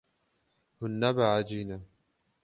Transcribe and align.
Hûn 0.79 0.93
nebehecî 1.01 1.61
ne. 1.69 1.77